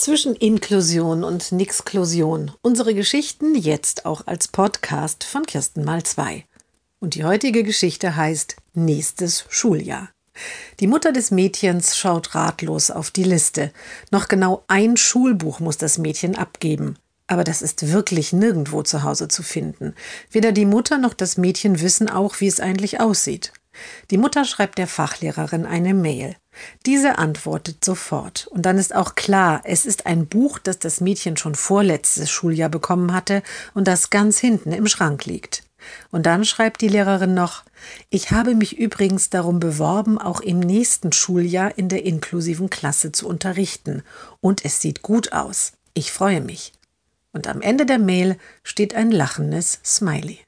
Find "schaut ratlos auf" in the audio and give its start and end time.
11.98-13.10